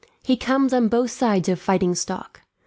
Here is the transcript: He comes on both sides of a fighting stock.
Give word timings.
He 0.23 0.35
comes 0.35 0.73
on 0.73 0.87
both 0.87 1.11
sides 1.11 1.47
of 1.47 1.59
a 1.59 1.61
fighting 1.61 1.93
stock. 1.93 2.41